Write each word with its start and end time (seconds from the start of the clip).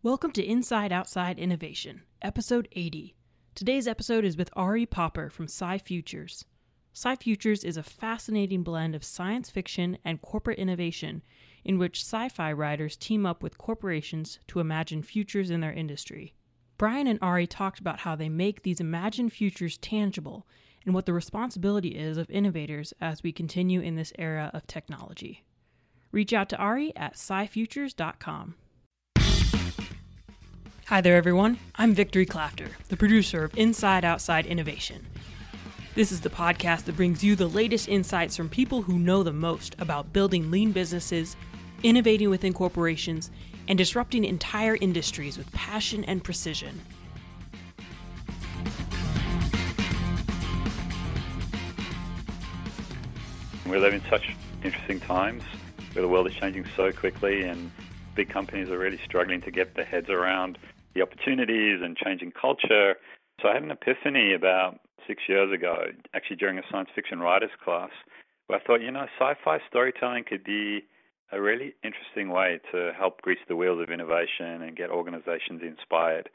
Welcome 0.00 0.30
to 0.34 0.44
Inside 0.44 0.92
Outside 0.92 1.40
Innovation, 1.40 2.02
episode 2.22 2.68
80. 2.70 3.16
Today's 3.56 3.88
episode 3.88 4.24
is 4.24 4.36
with 4.36 4.48
Ari 4.52 4.86
Popper 4.86 5.28
from 5.28 5.46
Sci 5.46 5.76
Futures. 5.78 6.44
Sci 6.94 7.16
Futures 7.16 7.64
is 7.64 7.76
a 7.76 7.82
fascinating 7.82 8.62
blend 8.62 8.94
of 8.94 9.02
science 9.02 9.50
fiction 9.50 9.98
and 10.04 10.22
corporate 10.22 10.60
innovation 10.60 11.22
in 11.64 11.78
which 11.78 12.00
sci 12.00 12.28
fi 12.28 12.52
writers 12.52 12.96
team 12.96 13.26
up 13.26 13.42
with 13.42 13.58
corporations 13.58 14.38
to 14.46 14.60
imagine 14.60 15.02
futures 15.02 15.50
in 15.50 15.62
their 15.62 15.72
industry. 15.72 16.32
Brian 16.76 17.08
and 17.08 17.18
Ari 17.20 17.48
talked 17.48 17.80
about 17.80 17.98
how 17.98 18.14
they 18.14 18.28
make 18.28 18.62
these 18.62 18.78
imagined 18.78 19.32
futures 19.32 19.78
tangible 19.78 20.46
and 20.86 20.94
what 20.94 21.06
the 21.06 21.12
responsibility 21.12 21.96
is 21.96 22.18
of 22.18 22.30
innovators 22.30 22.94
as 23.00 23.24
we 23.24 23.32
continue 23.32 23.80
in 23.80 23.96
this 23.96 24.12
era 24.16 24.52
of 24.54 24.64
technology. 24.68 25.42
Reach 26.12 26.32
out 26.32 26.48
to 26.50 26.56
Ari 26.56 26.96
at 26.96 27.16
scifutures.com. 27.16 28.54
Hi 30.88 31.02
there, 31.02 31.16
everyone. 31.16 31.58
I'm 31.74 31.92
Victory 31.92 32.24
Clafter, 32.24 32.70
the 32.88 32.96
producer 32.96 33.44
of 33.44 33.54
Inside 33.58 34.06
Outside 34.06 34.46
Innovation. 34.46 35.04
This 35.94 36.10
is 36.10 36.22
the 36.22 36.30
podcast 36.30 36.86
that 36.86 36.96
brings 36.96 37.22
you 37.22 37.36
the 37.36 37.46
latest 37.46 37.88
insights 37.88 38.38
from 38.38 38.48
people 38.48 38.80
who 38.80 38.98
know 38.98 39.22
the 39.22 39.30
most 39.30 39.76
about 39.78 40.14
building 40.14 40.50
lean 40.50 40.72
businesses, 40.72 41.36
innovating 41.82 42.30
within 42.30 42.54
corporations, 42.54 43.30
and 43.68 43.76
disrupting 43.76 44.24
entire 44.24 44.78
industries 44.80 45.36
with 45.36 45.52
passion 45.52 46.04
and 46.04 46.24
precision. 46.24 46.80
We 53.66 53.76
live 53.76 53.92
in 53.92 54.02
such 54.08 54.34
interesting 54.64 55.00
times 55.00 55.42
where 55.92 56.00
the 56.00 56.08
world 56.08 56.28
is 56.28 56.34
changing 56.34 56.64
so 56.74 56.92
quickly 56.92 57.42
and 57.42 57.70
big 58.14 58.30
companies 58.30 58.70
are 58.70 58.78
really 58.78 58.98
struggling 59.04 59.42
to 59.42 59.50
get 59.50 59.74
their 59.74 59.84
heads 59.84 60.08
around 60.08 60.56
the 60.98 61.02
opportunities 61.02 61.80
and 61.82 61.96
changing 61.96 62.32
culture. 62.32 62.96
So 63.40 63.48
I 63.48 63.54
had 63.54 63.62
an 63.62 63.70
epiphany 63.70 64.34
about 64.34 64.80
six 65.06 65.22
years 65.28 65.52
ago, 65.52 65.76
actually 66.14 66.36
during 66.36 66.58
a 66.58 66.62
science 66.70 66.88
fiction 66.94 67.20
writers 67.20 67.50
class, 67.64 67.90
where 68.46 68.58
I 68.58 68.62
thought, 68.64 68.82
you 68.82 68.90
know, 68.90 69.06
sci-fi 69.18 69.58
storytelling 69.68 70.24
could 70.24 70.44
be 70.44 70.84
a 71.30 71.40
really 71.40 71.74
interesting 71.84 72.30
way 72.30 72.58
to 72.72 72.92
help 72.98 73.22
grease 73.22 73.38
the 73.48 73.56
wheels 73.56 73.80
of 73.80 73.90
innovation 73.90 74.62
and 74.62 74.76
get 74.76 74.90
organizations 74.90 75.62
inspired. 75.62 76.28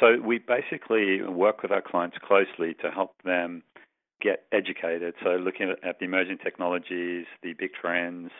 So 0.00 0.20
we 0.20 0.38
basically 0.38 1.22
work 1.22 1.62
with 1.62 1.70
our 1.70 1.80
clients 1.82 2.18
closely 2.22 2.74
to 2.82 2.90
help 2.90 3.14
them 3.24 3.62
get 4.20 4.44
educated. 4.52 5.14
So 5.22 5.36
looking 5.36 5.72
at 5.82 5.98
the 5.98 6.04
emerging 6.04 6.38
technologies, 6.38 7.26
the 7.42 7.54
big 7.54 7.70
trends, 7.80 8.30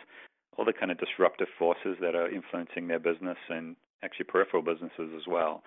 all 0.57 0.65
the 0.65 0.73
kind 0.73 0.91
of 0.91 0.99
disruptive 0.99 1.47
forces 1.57 1.97
that 2.01 2.15
are 2.15 2.29
influencing 2.29 2.87
their 2.87 2.99
business 2.99 3.37
and 3.49 3.75
actually 4.03 4.25
peripheral 4.25 4.63
businesses 4.63 5.11
as 5.15 5.27
well. 5.27 5.63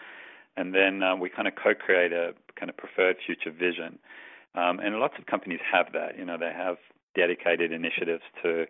And 0.57 0.75
then 0.75 1.03
uh, 1.03 1.17
we 1.17 1.31
kind 1.31 1.49
of 1.49 1.55
co-create 1.55 2.13
a 2.13 2.33
kind 2.59 2.71
of 2.71 2.77
preferred 2.77 3.17
future 3.25 3.51
vision. 3.51 3.99
Um, 4.55 4.81
and 4.81 4.97
lots 4.97 5.15
of 5.19 5.27
companies 5.27 5.61
have 5.71 5.93
that. 5.93 6.19
You 6.19 6.25
know, 6.25 6.37
they 6.39 6.53
have 6.55 6.77
dedicated 7.17 7.73
initiatives 7.73 8.23
to 8.43 8.67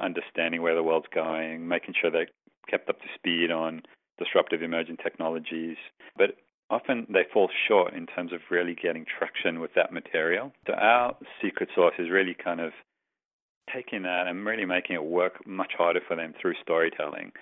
understanding 0.00 0.62
where 0.62 0.74
the 0.74 0.82
world's 0.82 1.06
going, 1.14 1.66
making 1.66 1.94
sure 2.00 2.10
they're 2.10 2.28
kept 2.68 2.88
up 2.88 3.00
to 3.00 3.06
speed 3.14 3.50
on 3.50 3.82
disruptive 4.18 4.62
emerging 4.62 4.98
technologies. 4.98 5.76
But 6.16 6.36
often 6.70 7.06
they 7.08 7.24
fall 7.32 7.50
short 7.68 7.94
in 7.94 8.06
terms 8.06 8.32
of 8.32 8.40
really 8.50 8.74
getting 8.74 9.04
traction 9.06 9.60
with 9.60 9.72
that 9.74 9.92
material. 9.92 10.52
So 10.66 10.74
our 10.74 11.16
secret 11.42 11.70
sauce 11.74 11.94
is 11.98 12.10
really 12.10 12.34
kind 12.34 12.60
of 12.60 12.72
taking 13.72 14.02
that 14.02 14.26
and 14.26 14.44
really 14.44 14.64
making 14.64 14.96
it 14.96 15.04
work 15.04 15.46
much 15.46 15.72
harder 15.76 16.00
for 16.06 16.16
them 16.16 16.34
through 16.40 16.54
storytelling. 16.62 17.32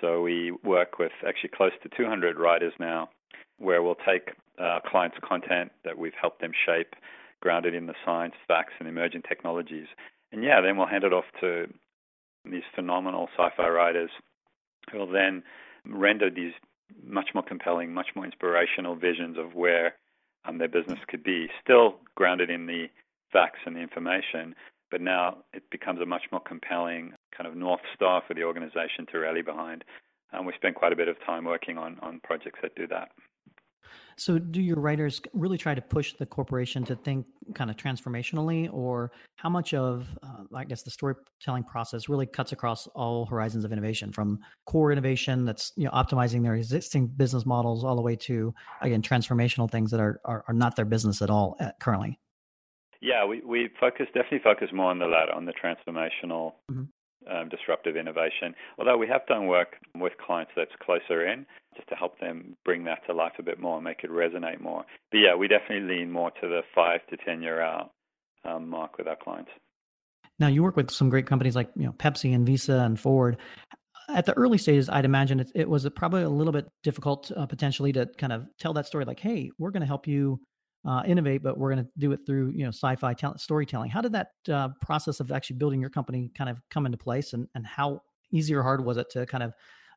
So 0.00 0.22
we 0.22 0.52
work 0.64 0.98
with 0.98 1.12
actually 1.26 1.50
close 1.54 1.72
to 1.82 1.88
200 1.96 2.38
writers 2.38 2.72
now, 2.78 3.10
where 3.58 3.82
we'll 3.82 3.96
take 4.06 4.32
uh, 4.58 4.80
clients' 4.86 5.16
content 5.26 5.72
that 5.84 5.98
we've 5.98 6.14
helped 6.20 6.40
them 6.40 6.52
shape, 6.66 6.94
grounded 7.40 7.74
in 7.74 7.86
the 7.86 7.94
science, 8.04 8.34
facts, 8.46 8.74
and 8.78 8.88
emerging 8.88 9.22
technologies. 9.22 9.86
And 10.32 10.42
yeah, 10.42 10.60
then 10.60 10.76
we'll 10.76 10.86
hand 10.86 11.04
it 11.04 11.12
off 11.12 11.24
to 11.40 11.66
these 12.44 12.62
phenomenal 12.74 13.28
sci-fi 13.36 13.68
writers 13.68 14.10
who 14.90 14.98
will 14.98 15.10
then 15.10 15.42
render 15.86 16.30
these 16.30 16.52
much 17.04 17.30
more 17.34 17.42
compelling, 17.42 17.92
much 17.92 18.08
more 18.14 18.24
inspirational 18.24 18.94
visions 18.94 19.36
of 19.38 19.54
where 19.54 19.94
um, 20.44 20.58
their 20.58 20.68
business 20.68 20.98
could 21.08 21.24
be, 21.24 21.48
still 21.62 21.96
grounded 22.14 22.50
in 22.50 22.66
the 22.66 22.86
facts 23.32 23.58
and 23.66 23.74
the 23.74 23.80
information, 23.80 24.54
but 24.90 25.00
now 25.00 25.38
it 25.52 25.64
becomes 25.70 26.00
a 26.00 26.06
much 26.06 26.22
more 26.30 26.40
compelling 26.40 27.12
kind 27.36 27.48
of 27.48 27.56
north 27.56 27.80
star 27.94 28.22
for 28.26 28.34
the 28.34 28.42
organization 28.42 29.06
to 29.12 29.18
rally 29.18 29.42
behind. 29.42 29.84
And 30.32 30.46
we 30.46 30.52
spend 30.56 30.74
quite 30.74 30.92
a 30.92 30.96
bit 30.96 31.08
of 31.08 31.16
time 31.24 31.44
working 31.44 31.78
on, 31.78 31.98
on 32.02 32.20
projects 32.24 32.58
that 32.62 32.74
do 32.74 32.86
that. 32.88 33.08
So, 34.18 34.38
do 34.38 34.62
your 34.62 34.80
writers 34.80 35.20
really 35.34 35.58
try 35.58 35.74
to 35.74 35.82
push 35.82 36.14
the 36.18 36.24
corporation 36.24 36.84
to 36.86 36.96
think 36.96 37.26
kind 37.54 37.70
of 37.70 37.76
transformationally, 37.76 38.72
or 38.72 39.12
how 39.36 39.50
much 39.50 39.74
of, 39.74 40.08
uh, 40.22 40.56
I 40.56 40.64
guess, 40.64 40.82
the 40.82 40.90
storytelling 40.90 41.64
process 41.64 42.08
really 42.08 42.26
cuts 42.26 42.52
across 42.52 42.86
all 42.88 43.26
horizons 43.26 43.64
of 43.64 43.72
innovation, 43.72 44.12
from 44.12 44.38
core 44.64 44.90
innovation 44.90 45.44
that's 45.44 45.72
you 45.76 45.84
know 45.84 45.90
optimizing 45.90 46.42
their 46.42 46.54
existing 46.54 47.08
business 47.08 47.44
models, 47.44 47.84
all 47.84 47.94
the 47.94 48.02
way 48.02 48.16
to 48.16 48.54
again 48.80 49.02
transformational 49.02 49.70
things 49.70 49.90
that 49.90 50.00
are 50.00 50.18
are, 50.24 50.44
are 50.48 50.54
not 50.54 50.76
their 50.76 50.86
business 50.86 51.20
at 51.20 51.28
all 51.28 51.56
at, 51.60 51.68
uh, 51.68 51.72
currently? 51.78 52.18
Yeah, 53.02 53.26
we 53.26 53.42
we 53.42 53.68
focus 53.78 54.06
definitely 54.14 54.40
focus 54.42 54.68
more 54.72 54.90
on 54.90 54.98
the 54.98 55.06
latter, 55.06 55.32
on 55.32 55.44
the 55.44 55.52
transformational 55.52 56.54
mm-hmm 56.70 56.84
um, 57.30 57.48
disruptive 57.48 57.96
innovation. 57.96 58.54
Although 58.78 58.96
we 58.96 59.08
have 59.08 59.26
done 59.26 59.46
work 59.46 59.76
with 59.94 60.12
clients 60.24 60.52
that's 60.56 60.70
closer 60.80 61.26
in 61.26 61.46
just 61.76 61.88
to 61.88 61.94
help 61.94 62.18
them 62.20 62.56
bring 62.64 62.84
that 62.84 63.06
to 63.06 63.12
life 63.12 63.32
a 63.38 63.42
bit 63.42 63.60
more 63.60 63.76
and 63.76 63.84
make 63.84 64.02
it 64.04 64.10
resonate 64.10 64.60
more. 64.60 64.84
But 65.10 65.18
yeah, 65.18 65.34
we 65.34 65.48
definitely 65.48 65.96
lean 65.96 66.10
more 66.10 66.30
to 66.30 66.48
the 66.48 66.62
five 66.74 67.00
to 67.10 67.16
10 67.16 67.42
year 67.42 67.60
out 67.60 67.90
um, 68.44 68.68
mark 68.68 68.98
with 68.98 69.06
our 69.06 69.16
clients. 69.16 69.50
Now, 70.38 70.48
you 70.48 70.62
work 70.62 70.76
with 70.76 70.90
some 70.90 71.08
great 71.08 71.26
companies 71.26 71.56
like 71.56 71.70
you 71.76 71.84
know 71.84 71.92
Pepsi 71.92 72.34
and 72.34 72.46
Visa 72.46 72.78
and 72.80 72.98
Ford. 72.98 73.38
At 74.08 74.26
the 74.26 74.34
early 74.34 74.58
stages, 74.58 74.88
I'd 74.88 75.04
imagine 75.04 75.40
it, 75.40 75.50
it 75.54 75.68
was 75.68 75.88
probably 75.96 76.22
a 76.22 76.28
little 76.28 76.52
bit 76.52 76.66
difficult 76.82 77.32
uh, 77.36 77.46
potentially 77.46 77.92
to 77.92 78.06
kind 78.18 78.32
of 78.32 78.46
tell 78.58 78.72
that 78.74 78.86
story 78.86 79.04
like, 79.04 79.18
hey, 79.18 79.50
we're 79.58 79.70
going 79.70 79.80
to 79.80 79.86
help 79.86 80.06
you 80.06 80.40
uh, 80.86 81.02
innovate, 81.06 81.42
but 81.42 81.58
we're 81.58 81.72
going 81.72 81.84
to 81.84 81.90
do 81.98 82.12
it 82.12 82.20
through 82.24 82.52
you 82.54 82.64
know 82.64 82.70
sci-fi 82.70 83.14
storytelling. 83.36 83.90
How 83.90 84.00
did 84.00 84.12
that 84.12 84.28
uh, 84.50 84.68
process 84.80 85.20
of 85.20 85.32
actually 85.32 85.56
building 85.56 85.80
your 85.80 85.90
company 85.90 86.30
kind 86.36 86.48
of 86.48 86.60
come 86.70 86.86
into 86.86 86.98
place, 86.98 87.32
and 87.32 87.48
and 87.54 87.66
how 87.66 88.02
easy 88.32 88.54
or 88.54 88.62
hard 88.62 88.84
was 88.84 88.96
it 88.96 89.10
to 89.10 89.26
kind 89.26 89.42
of 89.42 89.52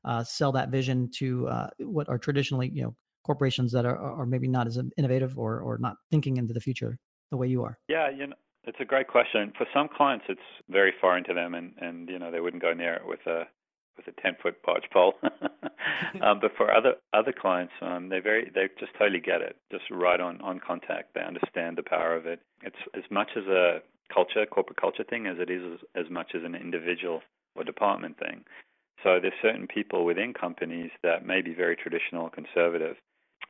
uh, 0.05 0.23
sell 0.23 0.51
that 0.53 0.69
vision 0.69 1.09
to 1.17 1.47
uh, 1.47 1.69
what 1.79 2.09
are 2.09 2.17
traditionally 2.17 2.71
you 2.73 2.81
know 2.81 2.95
corporations 3.23 3.71
that 3.71 3.85
are, 3.85 3.97
are 3.97 4.25
maybe 4.25 4.47
not 4.47 4.65
as 4.65 4.79
innovative 4.97 5.37
or 5.37 5.59
or 5.61 5.77
not 5.77 5.95
thinking 6.09 6.37
into 6.37 6.53
the 6.53 6.61
future 6.61 6.97
the 7.31 7.37
way 7.37 7.47
you 7.47 7.63
are? 7.63 7.77
Yeah, 7.87 8.09
you 8.09 8.27
know. 8.27 8.35
It's 8.65 8.79
a 8.81 8.85
great 8.85 9.07
question. 9.07 9.53
For 9.57 9.65
some 9.73 9.87
clients, 9.87 10.25
it's 10.27 10.41
very 10.69 10.93
foreign 10.99 11.23
to 11.23 11.33
them, 11.33 11.55
and, 11.55 11.73
and 11.79 12.09
you 12.09 12.19
know 12.19 12.29
they 12.31 12.39
wouldn't 12.39 12.61
go 12.61 12.73
near 12.73 12.95
it 12.95 13.03
with 13.05 13.25
a 13.25 13.43
with 14.05 14.15
a 14.15 14.21
10 14.21 14.37
foot 14.41 14.55
barge 14.63 14.89
pole. 14.91 15.13
um, 16.21 16.39
but 16.39 16.51
for 16.57 16.73
other 16.73 16.95
other 17.13 17.33
clients, 17.33 17.73
um, 17.81 18.09
they 18.09 18.19
very 18.19 18.51
they 18.53 18.69
just 18.79 18.93
totally 18.97 19.19
get 19.19 19.41
it, 19.41 19.55
just 19.71 19.83
right 19.91 20.19
on 20.19 20.41
on 20.41 20.59
contact. 20.59 21.13
They 21.13 21.21
understand 21.21 21.77
the 21.77 21.83
power 21.83 22.15
of 22.15 22.25
it. 22.25 22.39
It's 22.63 22.77
as 22.95 23.03
much 23.09 23.29
as 23.35 23.45
a 23.45 23.81
culture, 24.13 24.45
corporate 24.45 24.79
culture 24.79 25.03
thing, 25.03 25.27
as 25.27 25.37
it 25.39 25.49
is 25.49 25.79
as, 25.95 26.05
as 26.05 26.11
much 26.11 26.31
as 26.35 26.43
an 26.43 26.55
individual 26.55 27.21
or 27.55 27.63
department 27.63 28.17
thing. 28.17 28.43
So 29.03 29.19
there's 29.21 29.33
certain 29.41 29.67
people 29.67 30.05
within 30.05 30.33
companies 30.33 30.91
that 31.03 31.25
may 31.25 31.41
be 31.41 31.53
very 31.53 31.75
traditional 31.75 32.29
conservative, 32.29 32.97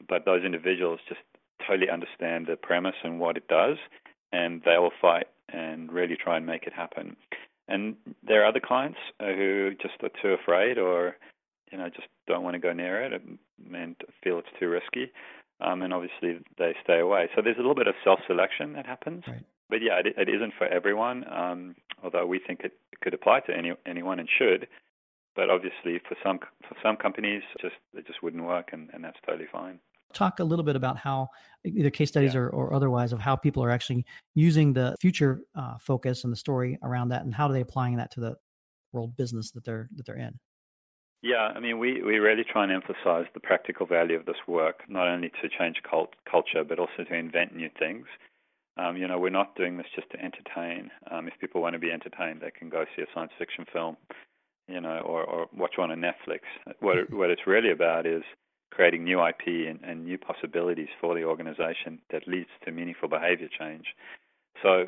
but 0.08 0.26
those 0.26 0.44
individuals 0.44 1.00
just 1.08 1.22
totally 1.68 1.90
understand 1.90 2.48
the 2.48 2.56
premise 2.56 2.96
and 3.04 3.20
what 3.20 3.38
it 3.38 3.48
does, 3.48 3.78
and 4.32 4.62
they 4.64 4.78
will 4.78 4.94
fight 5.02 5.28
and 5.52 5.92
really 5.92 6.16
try 6.16 6.38
and 6.38 6.46
make 6.46 6.64
it 6.64 6.74
happen. 6.74 7.16
And 7.70 7.96
there 8.24 8.44
are 8.44 8.48
other 8.48 8.60
clients 8.60 8.98
uh, 9.20 9.28
who 9.28 9.72
just 9.82 9.94
are 10.04 10.10
too 10.22 10.30
afraid 10.30 10.78
or, 10.78 11.16
you 11.72 11.78
know, 11.78 11.88
just 11.90 12.08
don't 12.28 12.44
want 12.44 12.56
to 12.56 12.60
go 12.60 12.74
near 12.74 13.02
it 13.04 13.14
and 13.14 13.38
feel 14.24 14.40
it's 14.40 14.48
too 14.60 14.68
risky. 14.68 15.12
Um, 15.62 15.82
and 15.84 15.94
obviously 15.94 16.40
they 16.58 16.74
stay 16.84 17.00
away. 17.00 17.30
So 17.36 17.42
there's 17.44 17.58
a 17.58 17.62
little 17.62 17.76
bit 17.76 17.88
of 17.88 17.96
self-selection 18.04 18.74
that 18.74 18.86
happens. 18.86 19.24
Right. 19.28 19.46
But 19.70 19.82
yeah, 19.84 20.00
it, 20.00 20.16
it 20.18 20.34
isn't 20.34 20.54
for 20.58 20.68
everyone. 20.68 21.26
Um, 21.32 21.76
although 22.04 22.26
we 22.26 22.40
think 22.40 22.62
it 22.64 22.74
could 23.02 23.14
apply 23.14 23.42
to 23.42 23.56
any 23.56 23.74
anyone 23.86 24.20
and 24.20 24.28
should. 24.28 24.68
But 25.36 25.52
obviously, 25.52 26.02
for 26.08 26.18
some 26.24 26.40
for 26.40 26.76
some 26.82 26.98
companies, 26.98 27.44
just 27.62 27.76
it 27.94 28.08
just 28.08 28.24
wouldn't 28.24 28.44
work, 28.44 28.70
and, 28.74 28.90
and 28.94 29.04
that's 29.04 29.20
totally 29.26 29.48
fine 29.52 29.80
talk 30.14 30.40
a 30.40 30.44
little 30.44 30.64
bit 30.64 30.76
about 30.76 30.98
how 30.98 31.28
either 31.66 31.90
case 31.90 32.10
studies 32.10 32.34
yeah. 32.34 32.42
or, 32.42 32.50
or 32.50 32.74
otherwise 32.74 33.12
of 33.14 33.20
how 33.20 33.36
people 33.36 33.64
are 33.64 33.70
actually 33.70 34.06
using 34.36 34.74
the 34.74 34.96
future 35.00 35.42
uh, 35.56 35.78
focus 35.80 36.24
and 36.24 36.32
the 36.34 36.38
story 36.38 36.78
around 36.84 37.10
that 37.10 37.24
and 37.24 37.34
how 37.34 37.48
are 37.48 37.54
they 37.54 37.62
applying 37.62 37.96
that 37.96 38.12
to 38.12 38.20
the 38.20 38.36
world 38.92 39.16
business 39.18 39.52
that 39.52 39.64
they're 39.64 39.88
that 39.96 40.06
they're 40.06 40.18
in 40.18 40.38
yeah 41.22 41.52
i 41.56 41.60
mean 41.60 41.78
we, 41.78 42.02
we 42.02 42.18
really 42.18 42.44
try 42.44 42.64
and 42.64 42.72
emphasize 42.72 43.26
the 43.34 43.40
practical 43.40 43.86
value 43.86 44.16
of 44.16 44.26
this 44.26 44.38
work 44.48 44.82
not 44.88 45.08
only 45.08 45.30
to 45.42 45.50
change 45.58 45.76
cult, 45.90 46.14
culture 46.30 46.64
but 46.64 46.80
also 46.80 47.04
to 47.08 47.14
invent 47.14 47.56
new 47.56 47.70
things 47.78 48.06
um, 48.78 48.98
you 48.98 49.08
know 49.08 49.20
we're 49.20 49.30
not 49.30 49.56
doing 49.56 49.78
this 49.78 49.88
just 49.96 50.10
to 50.12 50.20
entertain 50.20 50.90
um, 51.12 51.28
if 51.28 51.34
people 51.40 51.62
want 51.62 51.74
to 51.74 51.80
be 51.80 51.92
entertained 51.92 52.42
they 52.42 52.52
can 52.52 52.70
go 52.70 52.86
see 52.96 53.04
a 53.04 53.08
science 53.14 53.32
fiction 53.38 53.66
film 53.72 53.96
you 54.70 54.80
know, 54.80 55.00
or, 55.00 55.24
or 55.24 55.48
watch 55.54 55.74
one 55.78 55.92
on 55.92 56.00
Netflix. 56.00 56.42
What 56.80 56.98
it, 56.98 57.14
what 57.14 57.30
it's 57.30 57.48
really 57.48 57.72
about 57.72 58.06
is 58.06 58.24
creating 58.72 59.04
new 59.04 59.26
IP 59.26 59.48
and, 59.48 59.80
and 59.84 60.06
new 60.06 60.18
possibilities 60.18 60.90
for 61.02 61.16
the 61.16 61.24
organization 61.24 62.00
that 62.12 62.28
leads 62.28 62.50
to 62.66 62.72
meaningful 62.72 63.10
behavior 63.10 63.50
change. 63.60 63.86
So 64.62 64.88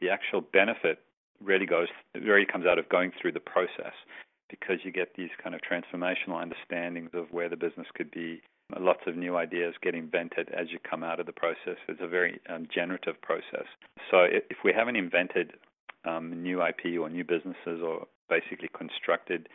the 0.00 0.10
actual 0.10 0.40
benefit 0.40 1.00
really 1.42 1.66
goes 1.66 1.88
really 2.14 2.46
comes 2.46 2.66
out 2.66 2.78
of 2.78 2.88
going 2.88 3.12
through 3.20 3.32
the 3.32 3.40
process 3.40 3.92
because 4.50 4.78
you 4.82 4.90
get 4.90 5.14
these 5.16 5.30
kind 5.42 5.54
of 5.54 5.60
transformational 5.60 6.40
understandings 6.40 7.10
of 7.12 7.26
where 7.30 7.48
the 7.48 7.56
business 7.56 7.86
could 7.94 8.10
be. 8.10 8.40
Lots 8.78 9.00
of 9.06 9.16
new 9.16 9.36
ideas 9.36 9.74
get 9.82 9.94
invented 9.94 10.50
as 10.50 10.70
you 10.70 10.78
come 10.88 11.02
out 11.02 11.20
of 11.20 11.26
the 11.26 11.32
process. 11.32 11.76
It's 11.88 12.00
a 12.02 12.08
very 12.08 12.38
um, 12.50 12.66
generative 12.72 13.20
process. 13.22 13.66
So 14.10 14.24
if 14.24 14.58
we 14.62 14.72
haven't 14.74 14.96
invented 14.96 15.52
um, 16.04 16.42
new 16.42 16.62
IP 16.62 17.00
or 17.00 17.08
new 17.08 17.24
businesses 17.24 17.80
or 17.82 18.06
basically 18.28 18.68
constructed 18.76 19.48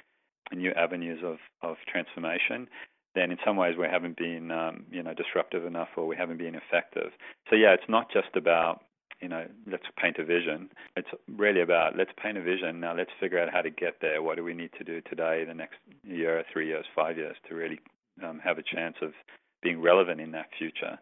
new 0.52 0.72
avenues 0.72 1.20
of, 1.24 1.38
of 1.62 1.78
transformation, 1.92 2.68
then 3.16 3.32
in 3.32 3.38
some 3.46 3.58
ways 3.58 3.76
we 3.78 3.88
haven't 3.90 4.18
been 4.18 4.52
um, 4.52 4.86
you 4.92 5.04
know 5.04 5.14
disruptive 5.14 5.66
enough 5.66 5.90
or 5.98 6.08
we 6.08 6.16
haven't 6.16 6.38
been 6.38 6.56
effective. 6.56 7.12
So 7.50 7.56
yeah, 7.56 7.74
it's 7.74 7.90
not 7.90 8.12
just 8.12 8.36
about 8.36 8.84
you 9.22 9.28
know 9.28 9.46
let's 9.70 9.86
paint 10.02 10.18
a 10.18 10.26
vision. 10.26 10.70
It's 10.96 11.10
really 11.28 11.62
about 11.62 11.98
let's 11.98 12.12
paint 12.22 12.38
a 12.38 12.42
vision. 12.42 12.80
Now 12.80 12.96
let's 12.96 13.12
figure 13.20 13.40
out 13.40 13.52
how 13.52 13.62
to 13.62 13.70
get 13.70 13.96
there. 14.02 14.22
What 14.22 14.38
do 14.38 14.44
we 14.44 14.54
need 14.54 14.72
to 14.78 14.84
do 14.84 15.02
today, 15.02 15.46
the 15.46 15.54
next 15.54 15.78
year, 16.04 16.44
three 16.52 16.68
years, 16.68 16.86
five 16.96 17.18
years 17.18 17.36
to 17.50 17.56
really 17.56 17.80
um, 18.24 18.40
have 18.44 18.58
a 18.58 18.64
chance 18.64 18.96
of 19.02 19.14
being 19.62 19.82
relevant 19.82 20.20
in 20.20 20.32
that 20.32 20.48
future. 20.58 21.00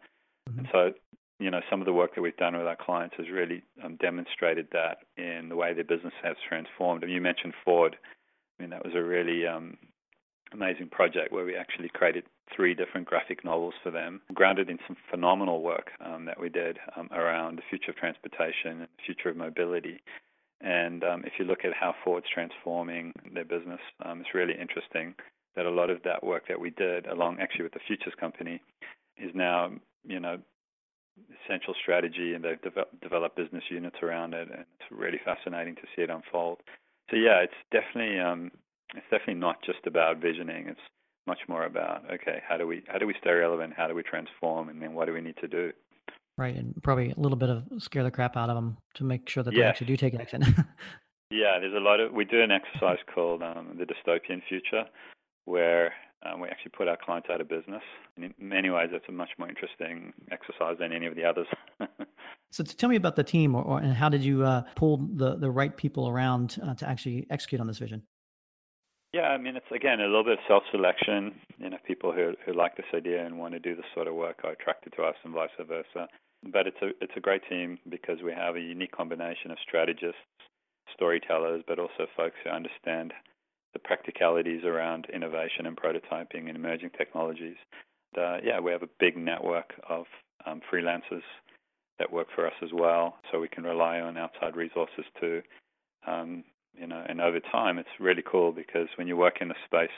Mm-hmm. 0.49 0.59
And 0.59 0.67
so 0.71 0.91
you 1.41 1.49
know, 1.49 1.61
some 1.71 1.81
of 1.81 1.87
the 1.87 1.93
work 1.93 2.13
that 2.13 2.21
we've 2.21 2.37
done 2.37 2.55
with 2.55 2.67
our 2.67 2.77
clients 2.77 3.15
has 3.17 3.25
really 3.31 3.63
um, 3.83 3.95
demonstrated 3.95 4.67
that 4.73 4.99
in 5.17 5.49
the 5.49 5.55
way 5.55 5.73
their 5.73 5.83
business 5.83 6.13
has 6.21 6.35
transformed. 6.47 7.01
And 7.01 7.11
you 7.11 7.19
mentioned 7.19 7.55
Ford. 7.65 7.97
I 8.59 8.63
mean, 8.63 8.69
that 8.69 8.85
was 8.85 8.93
a 8.93 9.01
really 9.01 9.47
um, 9.47 9.75
amazing 10.53 10.89
project 10.89 11.31
where 11.31 11.45
we 11.45 11.55
actually 11.55 11.89
created 11.89 12.23
three 12.55 12.73
different 12.73 13.07
graphic 13.07 13.43
novels 13.45 13.73
for 13.83 13.91
them, 13.91 14.21
grounded 14.33 14.69
in 14.69 14.77
some 14.87 14.97
phenomenal 15.09 15.61
work 15.61 15.91
um, 16.05 16.25
that 16.25 16.39
we 16.39 16.49
did 16.49 16.77
um, 16.97 17.09
around 17.11 17.57
the 17.57 17.63
future 17.69 17.91
of 17.91 17.97
transportation 17.97 18.71
and 18.71 18.81
the 18.81 18.87
future 19.05 19.29
of 19.29 19.37
mobility. 19.37 20.01
And 20.61 21.03
um, 21.03 21.23
if 21.25 21.33
you 21.39 21.45
look 21.45 21.65
at 21.65 21.73
how 21.73 21.95
Ford's 22.03 22.27
transforming 22.33 23.13
their 23.33 23.45
business, 23.45 23.79
um, 24.05 24.21
it's 24.21 24.33
really 24.33 24.53
interesting 24.59 25.15
that 25.55 25.65
a 25.65 25.71
lot 25.71 25.89
of 25.89 26.03
that 26.03 26.23
work 26.23 26.47
that 26.47 26.59
we 26.59 26.69
did, 26.69 27.07
along 27.07 27.37
actually 27.39 27.63
with 27.63 27.73
the 27.73 27.79
Futures 27.87 28.13
Company, 28.19 28.61
is 29.17 29.31
now, 29.33 29.71
you 30.05 30.19
know, 30.19 30.37
essential 31.43 31.73
strategy, 31.81 32.33
and 32.33 32.43
they've 32.43 32.61
de- 32.61 32.85
developed 33.01 33.35
business 33.35 33.63
units 33.69 33.97
around 34.01 34.33
it, 34.33 34.49
and 34.49 34.61
it's 34.61 34.91
really 34.91 35.19
fascinating 35.25 35.75
to 35.75 35.81
see 35.95 36.03
it 36.03 36.09
unfold. 36.09 36.59
So 37.09 37.17
yeah, 37.17 37.43
it's 37.43 37.53
definitely 37.71 38.19
um, 38.19 38.51
it's 38.95 39.05
definitely 39.09 39.35
not 39.35 39.57
just 39.65 39.85
about 39.85 40.17
visioning. 40.17 40.67
It's 40.67 40.79
much 41.27 41.39
more 41.47 41.65
about 41.65 42.03
okay, 42.11 42.41
how 42.47 42.57
do 42.57 42.67
we 42.67 42.83
how 42.87 42.97
do 42.97 43.07
we 43.07 43.15
stay 43.21 43.31
relevant? 43.31 43.73
How 43.75 43.87
do 43.87 43.95
we 43.95 44.03
transform? 44.03 44.69
And 44.69 44.81
then 44.81 44.93
what 44.93 45.05
do 45.05 45.13
we 45.13 45.21
need 45.21 45.37
to 45.41 45.47
do? 45.47 45.71
Right, 46.37 46.55
and 46.55 46.73
probably 46.81 47.11
a 47.11 47.19
little 47.19 47.37
bit 47.37 47.49
of 47.49 47.63
scare 47.79 48.03
the 48.03 48.11
crap 48.11 48.37
out 48.37 48.49
of 48.49 48.55
them 48.55 48.77
to 48.95 49.03
make 49.03 49.27
sure 49.29 49.43
that 49.43 49.53
they 49.53 49.63
actually 49.63 49.87
do 49.87 49.97
take 49.97 50.15
action. 50.15 50.41
yeah, 51.29 51.59
there's 51.59 51.75
a 51.75 51.79
lot 51.79 51.99
of 51.99 52.13
we 52.13 52.25
do 52.25 52.41
an 52.41 52.51
exercise 52.51 52.97
called 53.13 53.43
um, 53.43 53.77
the 53.77 53.85
dystopian 53.85 54.41
future, 54.47 54.85
where 55.45 55.93
um, 56.23 56.39
we 56.39 56.47
actually 56.47 56.71
put 56.71 56.87
our 56.87 56.97
clients 56.97 57.29
out 57.31 57.41
of 57.41 57.49
business. 57.49 57.81
And 58.15 58.25
in 58.25 58.33
many 58.39 58.69
ways, 58.69 58.89
it's 58.91 59.05
a 59.09 59.11
much 59.11 59.29
more 59.37 59.49
interesting 59.49 60.13
exercise 60.31 60.77
than 60.79 60.93
any 60.93 61.05
of 61.05 61.15
the 61.15 61.25
others. 61.25 61.47
so, 62.51 62.63
tell 62.63 62.89
me 62.89 62.95
about 62.95 63.15
the 63.15 63.23
team, 63.23 63.55
or, 63.55 63.63
or 63.63 63.79
and 63.79 63.93
how 63.93 64.09
did 64.09 64.23
you 64.23 64.43
uh, 64.43 64.63
pull 64.75 64.97
the 65.13 65.35
the 65.35 65.51
right 65.51 65.75
people 65.75 66.07
around 66.07 66.59
uh, 66.63 66.73
to 66.75 66.87
actually 66.87 67.27
execute 67.29 67.61
on 67.61 67.67
this 67.67 67.77
vision? 67.79 68.03
Yeah, 69.13 69.27
I 69.27 69.37
mean, 69.37 69.57
it's 69.57 69.71
again 69.75 69.99
a 69.99 70.05
little 70.05 70.23
bit 70.23 70.33
of 70.33 70.45
self-selection. 70.47 71.33
You 71.57 71.69
know, 71.69 71.77
people 71.85 72.13
who 72.13 72.33
who 72.45 72.53
like 72.53 72.77
this 72.77 72.85
idea 72.93 73.25
and 73.25 73.37
want 73.37 73.53
to 73.53 73.59
do 73.59 73.75
this 73.75 73.85
sort 73.93 74.07
of 74.07 74.15
work 74.15 74.39
are 74.43 74.51
attracted 74.51 74.93
to 74.95 75.03
us, 75.03 75.15
and 75.23 75.33
vice 75.33 75.49
versa. 75.59 76.07
But 76.51 76.67
it's 76.67 76.81
a 76.81 76.89
it's 77.01 77.13
a 77.17 77.19
great 77.19 77.41
team 77.49 77.77
because 77.89 78.19
we 78.23 78.31
have 78.31 78.55
a 78.55 78.61
unique 78.61 78.93
combination 78.95 79.51
of 79.51 79.57
strategists, 79.67 80.21
storytellers, 80.93 81.63
but 81.67 81.77
also 81.77 82.07
folks 82.15 82.37
who 82.43 82.49
understand 82.49 83.13
the 83.73 83.79
practicalities 83.79 84.63
around 84.63 85.07
innovation 85.13 85.65
and 85.65 85.77
prototyping 85.77 86.47
and 86.47 86.55
emerging 86.55 86.91
technologies. 86.97 87.57
Uh, 88.17 88.37
yeah, 88.43 88.59
we 88.59 88.71
have 88.71 88.83
a 88.83 88.89
big 88.99 89.17
network 89.17 89.73
of 89.89 90.05
um, 90.45 90.61
freelancers 90.71 91.23
that 91.99 92.11
work 92.11 92.27
for 92.33 92.47
us 92.47 92.53
as 92.63 92.69
well, 92.73 93.17
so 93.31 93.39
we 93.39 93.47
can 93.47 93.63
rely 93.63 93.99
on 93.99 94.17
outside 94.17 94.55
resources 94.55 95.05
too. 95.19 95.41
Um, 96.07 96.43
you 96.79 96.87
know, 96.87 97.03
and 97.07 97.21
over 97.21 97.39
time, 97.39 97.77
it's 97.77 97.89
really 97.99 98.23
cool 98.25 98.51
because 98.51 98.87
when 98.97 99.07
you 99.07 99.17
work 99.17 99.37
in 99.41 99.47
the 99.49 99.55
space, 99.65 99.95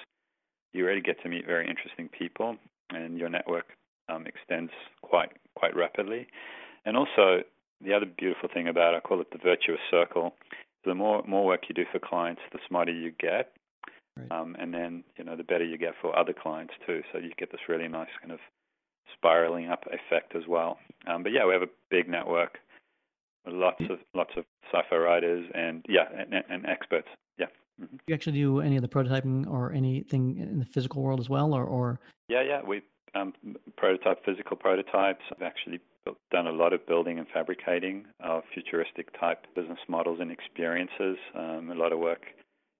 you 0.74 0.86
really 0.86 1.02
get 1.02 1.22
to 1.24 1.30
meet 1.30 1.46
very 1.46 1.70
interesting 1.70 2.10
people, 2.10 2.58
and 2.90 3.18
your 3.18 3.30
network 3.30 3.66
um, 4.10 4.26
extends 4.26 4.72
quite 5.02 5.32
quite 5.56 5.76
rapidly. 5.76 6.28
And 6.86 6.98
also, 6.98 7.44
the 7.82 7.94
other 7.94 8.06
beautiful 8.06 8.50
thing 8.54 8.68
about 8.68 8.94
it, 8.94 8.98
I 8.98 9.00
call 9.02 9.22
it 9.22 9.32
the 9.32 9.38
virtuous 9.38 9.80
circle. 9.92 10.34
The 10.86 10.96
more 10.96 11.24
more 11.28 11.46
work 11.46 11.64
you 11.70 11.76
do 11.76 11.86
for 11.92 12.00
clients, 12.00 12.42
the 12.52 12.60
smarter 12.68 12.92
you 12.92 13.12
get, 13.20 13.54
Right. 14.18 14.32
Um, 14.32 14.56
and 14.60 14.74
then, 14.74 15.04
you 15.18 15.24
know, 15.24 15.36
the 15.36 15.44
better 15.44 15.66
you 15.66 15.78
get 15.78 15.94
for 16.02 16.18
other 16.18 16.34
clients 16.34 16.74
too. 16.86 17.02
So 17.12 17.18
you 17.18 17.32
get 17.38 17.52
this 17.52 17.62
really 17.68 17.88
nice 17.88 18.10
kind 18.22 18.32
of 18.32 18.40
spiraling 19.14 19.70
up 19.70 19.86
effect 19.88 20.36
as 20.36 20.44
well. 20.48 20.78
Um, 21.08 21.24
but 21.24 21.32
yeah, 21.32 21.46
we 21.46 21.54
have 21.54 21.64
a 21.64 21.70
big 21.90 22.08
network, 22.08 22.60
lots 23.48 23.82
of 23.90 24.00
lots 24.14 24.32
of 24.38 24.46
sci-fi 24.72 24.96
writers, 24.96 25.46
and 25.54 25.86
yeah, 25.88 26.06
and, 26.18 26.44
and 26.50 26.66
experts. 26.66 27.08
Yeah. 27.38 27.48
Mm-hmm. 27.82 27.98
You 28.08 28.16
actually 28.16 28.40
do 28.40 28.62
any 28.62 28.76
of 28.76 28.82
the 28.82 28.88
prototyping 28.88 29.48
or 29.50 29.72
anything 29.74 30.38
in 30.38 30.60
the 30.60 30.66
physical 30.66 31.02
world 31.02 31.20
as 31.20 31.30
well, 31.30 31.54
or, 31.54 31.64
or? 31.64 32.00
Yeah, 32.30 32.44
yeah, 32.44 32.62
we 32.66 32.82
um, 33.16 33.34
prototype 33.78 34.24
physical 34.26 34.58
prototypes. 34.58 35.22
I've 35.32 35.42
actually 35.42 35.80
done 36.32 36.48
a 36.48 36.52
lot 36.52 36.74
of 36.74 36.86
building 36.86 37.20
and 37.20 37.28
fabricating 37.34 38.06
of 38.20 38.44
futuristic 38.54 39.18
type 39.20 39.46
business 39.56 39.80
models 39.88 40.20
and 40.22 40.32
experiences. 40.32 41.18
Um, 41.38 41.70
a 41.72 41.76
lot 41.76 41.94
of 41.94 42.00
work 42.00 42.22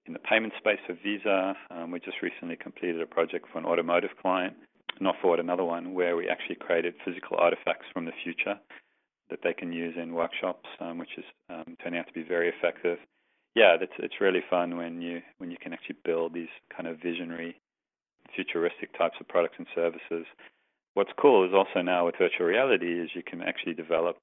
in 0.06 0.14
the 0.14 0.20
payment 0.20 0.54
space 0.58 0.80
for 0.86 0.98
Visa. 1.04 1.56
Um, 1.72 1.92
we 1.92 2.00
just 2.00 2.22
recently 2.22 2.56
completed 2.56 3.02
a 3.02 3.06
project 3.06 3.46
for 3.52 3.60
an 3.60 3.66
automotive 3.66 4.12
client, 4.22 4.56
not 5.00 5.16
Ford, 5.22 5.40
another 5.40 5.64
one, 5.64 5.94
where 5.94 6.18
we 6.18 6.28
actually 6.28 6.56
created 6.56 6.96
physical 7.06 7.38
artifacts 7.38 7.86
from 7.94 8.06
the 8.06 8.12
future 8.24 8.60
that 9.34 9.42
they 9.44 9.54
can 9.54 9.74
use 9.74 9.96
in 9.98 10.14
workshops, 10.14 10.70
um, 10.80 11.00
which 11.00 11.18
is 11.18 11.26
um, 11.50 11.76
turning 11.82 12.00
out 12.00 12.06
to 12.06 12.14
be 12.14 12.22
very 12.22 12.50
effective. 12.50 13.00
Yeah, 13.56 13.78
it's 13.82 13.98
it's 13.98 14.22
really 14.22 14.44
fun 14.48 14.78
when 14.78 15.02
you 15.02 15.22
when 15.40 15.50
you 15.50 15.58
can 15.60 15.74
actually 15.74 15.98
build 16.06 16.36
these 16.36 16.54
kind 16.76 16.88
of 16.88 17.02
visionary, 17.02 17.56
futuristic 18.36 18.96
types 18.96 19.16
of 19.20 19.28
products 19.28 19.56
and 19.58 19.66
services. 19.74 20.28
What's 20.94 21.10
cool 21.20 21.48
is 21.48 21.54
also 21.56 21.82
now 21.82 22.06
with 22.06 22.16
virtual 22.20 22.46
reality 22.46 23.02
is 23.02 23.10
you 23.16 23.24
can 23.24 23.42
actually 23.42 23.74
develop 23.74 24.18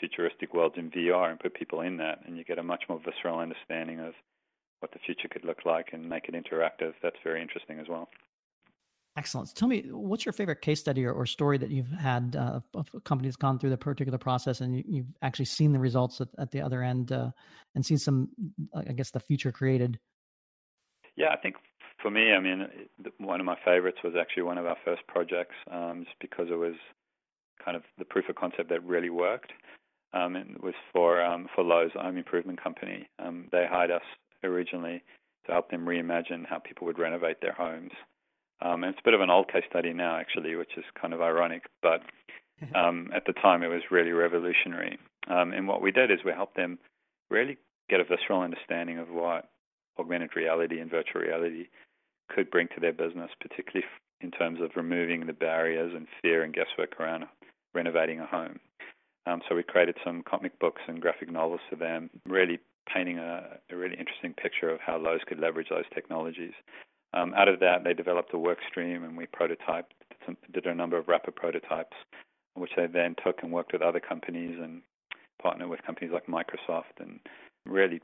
futuristic 0.00 0.52
worlds 0.52 0.74
in 0.76 0.90
VR 0.90 1.30
and 1.30 1.38
put 1.38 1.54
people 1.54 1.80
in 1.82 1.96
that, 1.98 2.18
and 2.26 2.36
you 2.36 2.42
get 2.42 2.58
a 2.58 2.62
much 2.62 2.82
more 2.88 3.00
visceral 3.04 3.38
understanding 3.38 4.00
of 4.00 4.14
what 4.80 4.90
the 4.90 4.98
future 5.06 5.28
could 5.28 5.44
look 5.44 5.64
like 5.64 5.90
and 5.92 6.08
make 6.08 6.28
it 6.28 6.34
interactive. 6.34 6.94
That's 7.00 7.22
very 7.22 7.40
interesting 7.40 7.78
as 7.78 7.86
well. 7.88 8.08
Excellent. 9.18 9.52
Tell 9.56 9.66
me, 9.66 9.82
what's 9.90 10.24
your 10.24 10.32
favorite 10.32 10.60
case 10.60 10.78
study 10.78 11.04
or, 11.04 11.12
or 11.12 11.26
story 11.26 11.58
that 11.58 11.70
you've 11.70 11.90
had 11.90 12.36
uh, 12.38 12.60
of 12.74 12.88
a 12.94 13.00
company 13.00 13.26
that's 13.26 13.34
gone 13.34 13.58
through 13.58 13.70
the 13.70 13.76
particular 13.76 14.16
process 14.16 14.60
and 14.60 14.76
you, 14.86 15.02
have 15.02 15.12
actually 15.22 15.46
seen 15.46 15.72
the 15.72 15.78
results 15.80 16.20
at, 16.20 16.28
at 16.38 16.52
the 16.52 16.60
other 16.60 16.84
end 16.84 17.10
uh, 17.10 17.30
and 17.74 17.84
seen 17.84 17.98
some, 17.98 18.28
I 18.76 18.92
guess, 18.92 19.10
the 19.10 19.18
future 19.18 19.50
created? 19.50 19.98
Yeah, 21.16 21.30
I 21.32 21.36
think 21.36 21.56
for 22.00 22.12
me, 22.12 22.32
I 22.32 22.38
mean, 22.38 22.68
one 23.18 23.40
of 23.40 23.46
my 23.46 23.56
favorites 23.64 23.98
was 24.04 24.14
actually 24.18 24.44
one 24.44 24.56
of 24.56 24.66
our 24.66 24.76
first 24.84 25.02
projects, 25.08 25.56
um, 25.68 26.04
just 26.04 26.16
because 26.20 26.46
it 26.48 26.56
was 26.56 26.74
kind 27.64 27.76
of 27.76 27.82
the 27.98 28.04
proof 28.04 28.28
of 28.28 28.36
concept 28.36 28.68
that 28.68 28.84
really 28.84 29.10
worked. 29.10 29.52
Um, 30.12 30.36
it 30.36 30.62
was 30.62 30.74
for 30.92 31.20
um, 31.20 31.48
for 31.56 31.64
Lowe's 31.64 31.90
Home 31.94 32.18
Improvement 32.18 32.62
Company. 32.62 33.08
Um, 33.18 33.48
they 33.50 33.66
hired 33.68 33.90
us 33.90 34.02
originally 34.44 35.02
to 35.46 35.52
help 35.52 35.72
them 35.72 35.86
reimagine 35.86 36.46
how 36.48 36.60
people 36.60 36.86
would 36.86 37.00
renovate 37.00 37.40
their 37.40 37.52
homes. 37.52 37.90
Um, 38.60 38.82
and 38.82 38.92
it's 38.92 39.00
a 39.00 39.04
bit 39.04 39.14
of 39.14 39.20
an 39.20 39.30
old 39.30 39.50
case 39.50 39.64
study 39.68 39.92
now, 39.92 40.16
actually, 40.16 40.56
which 40.56 40.76
is 40.76 40.84
kind 41.00 41.14
of 41.14 41.20
ironic, 41.20 41.64
but 41.82 42.02
um, 42.74 43.10
at 43.14 43.24
the 43.26 43.32
time 43.32 43.62
it 43.62 43.68
was 43.68 43.82
really 43.90 44.12
revolutionary. 44.12 44.98
Um, 45.28 45.52
and 45.52 45.68
what 45.68 45.82
we 45.82 45.92
did 45.92 46.10
is 46.10 46.18
we 46.24 46.32
helped 46.32 46.56
them 46.56 46.78
really 47.30 47.58
get 47.88 48.00
a 48.00 48.04
visceral 48.04 48.40
understanding 48.40 48.98
of 48.98 49.08
what 49.10 49.48
augmented 49.98 50.36
reality 50.36 50.80
and 50.80 50.90
virtual 50.90 51.22
reality 51.22 51.68
could 52.28 52.50
bring 52.50 52.68
to 52.68 52.80
their 52.80 52.92
business, 52.92 53.30
particularly 53.40 53.86
in 54.20 54.30
terms 54.30 54.60
of 54.60 54.70
removing 54.76 55.26
the 55.26 55.32
barriers 55.32 55.92
and 55.94 56.06
fear 56.20 56.42
and 56.42 56.54
guesswork 56.54 56.98
around 57.00 57.24
renovating 57.74 58.20
a 58.20 58.26
home. 58.26 58.58
Um, 59.26 59.42
so 59.48 59.54
we 59.54 59.62
created 59.62 59.96
some 60.04 60.22
comic 60.22 60.58
books 60.58 60.82
and 60.88 61.00
graphic 61.00 61.30
novels 61.30 61.60
for 61.68 61.76
them, 61.76 62.10
really 62.26 62.58
painting 62.92 63.18
a, 63.18 63.58
a 63.70 63.76
really 63.76 63.96
interesting 63.96 64.32
picture 64.32 64.70
of 64.70 64.80
how 64.80 64.96
Lowe's 64.96 65.20
could 65.26 65.38
leverage 65.38 65.68
those 65.68 65.84
technologies. 65.94 66.54
Um, 67.14 67.32
out 67.34 67.48
of 67.48 67.60
that, 67.60 67.84
they 67.84 67.94
developed 67.94 68.34
a 68.34 68.38
work 68.38 68.58
stream, 68.68 69.04
and 69.04 69.16
we 69.16 69.26
prototyped, 69.26 69.92
did 70.52 70.66
a 70.66 70.74
number 70.74 70.98
of 70.98 71.08
rapid 71.08 71.36
prototypes, 71.36 71.96
which 72.54 72.72
they 72.76 72.86
then 72.86 73.16
took 73.24 73.42
and 73.42 73.52
worked 73.52 73.72
with 73.72 73.82
other 73.82 74.00
companies 74.00 74.58
and 74.62 74.82
partnered 75.40 75.68
with 75.68 75.82
companies 75.82 76.12
like 76.12 76.26
Microsoft, 76.26 77.00
and 77.00 77.20
really 77.64 78.00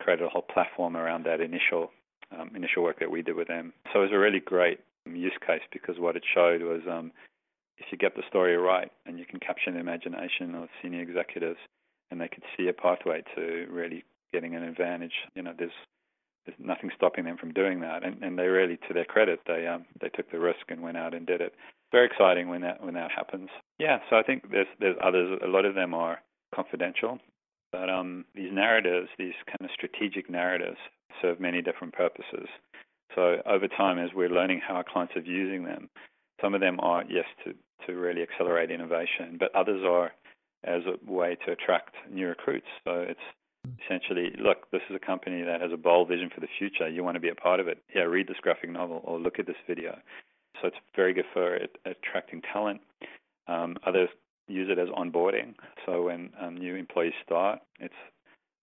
created 0.00 0.24
a 0.24 0.28
whole 0.28 0.42
platform 0.42 0.96
around 0.96 1.24
that 1.24 1.40
initial 1.40 1.90
um, 2.38 2.50
initial 2.54 2.82
work 2.82 3.00
that 3.00 3.10
we 3.10 3.22
did 3.22 3.34
with 3.34 3.48
them. 3.48 3.72
So 3.92 4.00
it 4.00 4.02
was 4.04 4.12
a 4.12 4.18
really 4.18 4.40
great 4.40 4.78
use 5.06 5.36
case 5.44 5.62
because 5.72 5.98
what 5.98 6.16
it 6.16 6.22
showed 6.32 6.62
was 6.62 6.82
um, 6.88 7.10
if 7.78 7.86
you 7.90 7.98
get 7.98 8.14
the 8.14 8.22
story 8.28 8.56
right 8.56 8.90
and 9.06 9.18
you 9.18 9.24
can 9.24 9.40
capture 9.40 9.72
the 9.72 9.78
imagination 9.78 10.54
of 10.54 10.68
senior 10.82 11.00
executives 11.00 11.58
and 12.10 12.20
they 12.20 12.28
could 12.28 12.44
see 12.56 12.68
a 12.68 12.72
pathway 12.72 13.22
to 13.34 13.66
really 13.70 14.04
getting 14.32 14.54
an 14.54 14.62
advantage, 14.62 15.12
you 15.34 15.42
know, 15.42 15.52
there's 15.58 15.72
there's 16.46 16.58
nothing 16.58 16.90
stopping 16.96 17.24
them 17.24 17.36
from 17.36 17.52
doing 17.52 17.80
that. 17.80 18.04
And, 18.04 18.22
and 18.22 18.38
they 18.38 18.46
really, 18.46 18.78
to 18.88 18.94
their 18.94 19.04
credit, 19.04 19.40
they 19.46 19.66
um, 19.66 19.86
they 20.00 20.08
took 20.08 20.30
the 20.30 20.40
risk 20.40 20.60
and 20.68 20.82
went 20.82 20.96
out 20.96 21.14
and 21.14 21.26
did 21.26 21.40
it. 21.40 21.54
Very 21.92 22.06
exciting 22.06 22.48
when 22.48 22.62
that 22.62 22.82
when 22.82 22.94
that 22.94 23.10
happens. 23.10 23.48
Yeah, 23.78 23.98
so 24.08 24.16
I 24.16 24.22
think 24.22 24.50
there's 24.50 24.66
there's 24.78 24.96
others. 25.02 25.38
A 25.44 25.48
lot 25.48 25.64
of 25.64 25.74
them 25.74 25.94
are 25.94 26.20
confidential, 26.54 27.18
but 27.72 27.90
um, 27.90 28.24
these 28.34 28.52
narratives, 28.52 29.08
these 29.18 29.34
kind 29.46 29.62
of 29.62 29.70
strategic 29.74 30.30
narratives, 30.30 30.78
serve 31.20 31.40
many 31.40 31.62
different 31.62 31.94
purposes. 31.94 32.48
So 33.14 33.42
over 33.44 33.68
time, 33.68 33.98
as 33.98 34.10
we're 34.14 34.30
learning 34.30 34.60
how 34.66 34.74
our 34.74 34.84
clients 34.84 35.14
are 35.16 35.20
using 35.20 35.64
them, 35.64 35.90
some 36.40 36.54
of 36.54 36.60
them 36.60 36.78
are 36.80 37.04
yes 37.08 37.26
to 37.44 37.54
to 37.86 37.98
really 37.98 38.22
accelerate 38.22 38.70
innovation, 38.70 39.36
but 39.38 39.54
others 39.54 39.82
are 39.84 40.12
as 40.64 40.82
a 40.86 41.10
way 41.10 41.36
to 41.46 41.52
attract 41.52 41.94
new 42.10 42.28
recruits. 42.28 42.66
So 42.84 43.00
it's 43.00 43.20
essentially, 43.84 44.32
look, 44.38 44.70
this 44.70 44.82
is 44.88 44.96
a 44.96 45.04
company 45.04 45.42
that 45.42 45.60
has 45.60 45.72
a 45.72 45.76
bold 45.76 46.08
vision 46.08 46.30
for 46.34 46.40
the 46.40 46.48
future. 46.58 46.88
You 46.88 47.04
want 47.04 47.16
to 47.16 47.20
be 47.20 47.28
a 47.28 47.34
part 47.34 47.60
of 47.60 47.68
it. 47.68 47.82
Yeah, 47.94 48.02
read 48.02 48.28
this 48.28 48.38
graphic 48.40 48.70
novel 48.70 49.02
or 49.04 49.18
look 49.18 49.38
at 49.38 49.46
this 49.46 49.56
video. 49.66 49.98
So 50.60 50.68
it's 50.68 50.76
very 50.94 51.12
good 51.12 51.24
for 51.32 51.58
attracting 51.84 52.42
talent. 52.52 52.80
Um, 53.46 53.76
others 53.86 54.08
use 54.48 54.68
it 54.70 54.78
as 54.78 54.88
onboarding. 54.88 55.54
So 55.86 56.04
when 56.04 56.30
um, 56.40 56.56
new 56.56 56.74
employees 56.74 57.12
start, 57.24 57.60
it's 57.78 57.94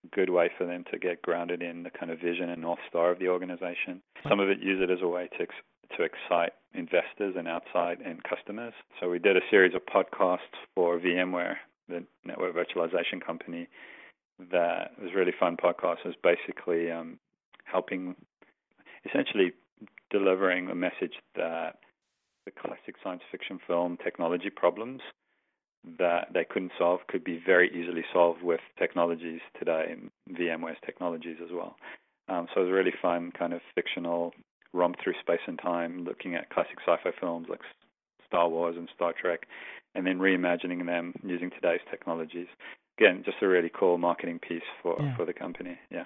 a 0.06 0.16
good 0.16 0.30
way 0.30 0.50
for 0.58 0.66
them 0.66 0.84
to 0.92 1.00
get 1.00 1.22
grounded 1.22 1.62
in 1.62 1.84
the 1.84 1.90
kind 1.90 2.12
of 2.12 2.20
vision 2.20 2.50
and 2.50 2.62
north 2.62 2.80
star 2.88 3.12
of 3.12 3.20
the 3.20 3.30
organization. 3.30 4.02
Some 4.28 4.40
of 4.40 4.50
it 4.50 4.60
use 4.62 4.82
it 4.82 4.92
as 4.92 5.00
a 5.02 5.08
way 5.08 5.30
to 5.38 5.44
ex- 5.44 5.56
to 5.98 6.04
excite 6.04 6.52
investors 6.74 7.36
and 7.38 7.48
outside 7.48 8.00
and 8.06 8.22
customers. 8.24 8.74
So 9.00 9.10
we 9.10 9.20
did 9.20 9.38
a 9.38 9.42
series 9.50 9.74
of 9.74 9.82
podcasts 9.86 10.40
for 10.76 11.00
VMware, 11.00 11.56
the 11.88 12.04
network 12.26 12.56
virtualization 12.56 13.26
company, 13.26 13.70
that 14.52 14.92
was 15.02 15.12
really 15.16 15.34
fun 15.38 15.58
podcast. 15.58 16.06
Was 16.06 16.16
basically 16.22 16.92
um, 16.92 17.20
helping, 17.66 18.16
essentially 19.06 19.54
delivering 20.10 20.70
a 20.70 20.76
message 20.76 21.16
that 21.36 21.78
the 22.46 22.52
classic 22.52 22.96
science 23.04 23.22
fiction 23.32 23.60
film 23.68 23.98
technology 24.04 24.50
problems 24.50 25.02
that 26.00 26.28
they 26.34 26.44
couldn't 26.44 26.72
solve 26.78 27.02
could 27.08 27.24
be 27.24 27.42
very 27.46 27.70
easily 27.70 28.04
solved 28.14 28.42
with 28.42 28.60
technologies 28.78 29.42
today 29.60 29.96
VMware's 30.30 30.78
technologies 30.86 31.38
as 31.44 31.50
well. 31.52 31.76
Um, 32.30 32.48
so 32.54 32.62
it 32.62 32.66
was 32.66 32.74
really 32.74 32.94
fun 33.02 33.32
kind 33.38 33.54
of 33.54 33.62
fictional 33.74 34.34
romp 34.74 34.98
through 35.02 35.14
space 35.22 35.40
and 35.48 35.60
time, 35.60 36.04
looking 36.04 36.36
at 36.36 36.50
classic 36.50 36.78
sci-fi 36.86 37.12
films 37.20 37.48
like 37.50 37.62
Star 38.26 38.50
Wars 38.50 38.76
and 38.78 38.90
Star 38.94 39.14
Trek, 39.20 39.48
and 39.96 40.06
then 40.06 40.20
reimagining 40.20 40.86
them 40.86 41.14
using 41.24 41.50
today's 41.50 41.80
technologies 41.90 42.48
again, 42.98 43.24
just 43.26 43.38
a 43.42 43.48
really 43.48 43.72
cool 43.74 43.98
marketing 43.98 44.40
piece 44.40 44.62
for 44.82 44.98
yeah. 45.00 45.16
for 45.16 45.26
the 45.26 45.34
company. 45.34 45.78
Yeah. 45.92 46.06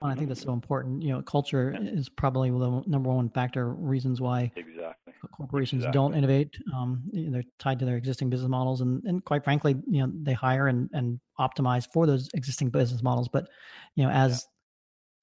Well, 0.00 0.10
I 0.10 0.14
think 0.14 0.28
that's 0.28 0.42
so 0.42 0.52
important. 0.52 1.02
You 1.02 1.12
know, 1.12 1.22
culture 1.22 1.74
yeah. 1.74 1.90
is 1.90 2.08
probably 2.08 2.50
the 2.50 2.82
number 2.86 3.10
one 3.10 3.30
factor 3.30 3.72
reasons 3.72 4.20
why 4.20 4.52
exactly 4.54 5.14
corporations 5.36 5.82
exactly. 5.82 5.98
don't 5.98 6.14
innovate. 6.14 6.56
Um, 6.74 7.02
they're 7.12 7.44
tied 7.58 7.78
to 7.80 7.84
their 7.84 7.96
existing 7.96 8.30
business 8.30 8.48
models, 8.48 8.80
and 8.80 9.02
and 9.04 9.24
quite 9.24 9.44
frankly, 9.44 9.76
you 9.88 10.02
know, 10.02 10.12
they 10.22 10.32
hire 10.32 10.68
and 10.68 10.90
and 10.92 11.20
optimize 11.38 11.86
for 11.92 12.06
those 12.06 12.28
existing 12.34 12.70
business 12.70 13.02
models. 13.02 13.28
But 13.28 13.48
you 13.94 14.04
know, 14.04 14.10
as 14.10 14.46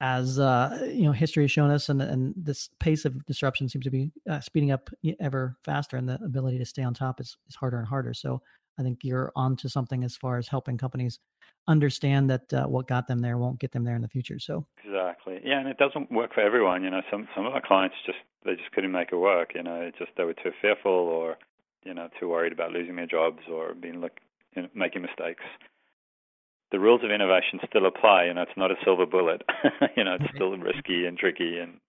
as 0.02 0.40
uh, 0.40 0.90
you 0.92 1.04
know, 1.04 1.12
history 1.12 1.44
has 1.44 1.52
shown 1.52 1.72
us, 1.72 1.90
and 1.90 2.02
and 2.02 2.34
this 2.36 2.70
pace 2.80 3.06
of 3.06 3.26
disruption 3.26 3.70
seems 3.70 3.86
to 3.86 3.92
be 3.92 4.12
uh, 4.30 4.40
speeding 4.40 4.72
up 4.72 4.90
ever 5.20 5.58
faster, 5.64 5.98
and 5.98 6.08
the 6.08 6.16
ability 6.24 6.58
to 6.58 6.66
stay 6.66 6.84
on 6.84 6.94
top 6.94 7.20
is 7.20 7.38
is 7.48 7.56
harder 7.56 7.78
and 7.78 7.88
harder. 7.88 8.14
So 8.14 8.42
I 8.80 8.84
think 8.84 9.00
you're 9.04 9.32
onto 9.36 9.68
something 9.68 10.04
as 10.04 10.16
far 10.16 10.38
as 10.38 10.48
helping 10.48 10.78
companies 10.78 11.20
understand 11.68 12.30
that 12.30 12.54
uh, 12.54 12.66
what 12.66 12.88
got 12.88 13.08
them 13.08 13.20
there 13.20 13.38
won't 13.38 13.60
get 13.60 13.72
them 13.72 13.84
there 13.84 13.96
in 13.96 14.02
the 14.02 14.08
future. 14.08 14.40
So 14.40 14.66
exactly, 14.84 15.40
yeah, 15.44 15.60
and 15.60 15.68
it 15.68 15.78
doesn't 15.78 16.12
work 16.12 16.34
for 16.34 16.42
everyone. 16.42 16.84
You 16.84 16.90
know, 16.90 17.02
some 17.12 17.28
some 17.36 17.46
of 17.46 17.54
our 17.54 17.62
clients 17.62 17.96
just 18.06 18.20
they 18.46 18.56
just 18.56 18.72
couldn't 18.72 18.92
make 18.92 19.10
it 19.12 19.18
work. 19.18 19.52
You 19.56 19.64
know, 19.64 19.82
it 19.82 19.96
just 19.98 20.12
they 20.18 20.24
were 20.24 20.34
too 20.34 20.52
fearful 20.62 20.92
or 20.92 21.38
you 21.84 21.94
know 21.94 22.10
too 22.20 22.30
worried 22.30 22.54
about 22.54 22.72
losing 22.72 22.96
their 22.96 23.08
jobs 23.08 23.40
or 23.52 23.74
being 23.74 24.02
like 24.02 24.20
you 24.56 24.64
know, 24.64 24.70
making 24.74 25.02
mistakes. 25.02 25.44
The 26.72 26.80
rules 26.80 27.04
of 27.04 27.12
innovation 27.12 27.60
still 27.70 27.86
apply. 27.86 28.26
You 28.26 28.34
know, 28.34 28.42
it's 28.42 28.58
not 28.58 28.72
a 28.72 28.76
silver 28.84 29.06
bullet. 29.06 29.44
you 29.96 30.04
know, 30.04 30.18
it's 30.20 30.34
still 30.34 30.58
risky 30.58 31.06
and 31.06 31.18
tricky, 31.18 31.60
and 31.60 31.80